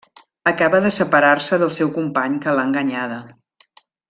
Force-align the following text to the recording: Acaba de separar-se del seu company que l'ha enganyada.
Acaba 0.51 0.79
de 0.85 0.91
separar-se 0.95 1.59
del 1.65 1.73
seu 1.77 1.93
company 2.01 2.41
que 2.47 2.57
l'ha 2.57 2.67
enganyada. 2.71 3.21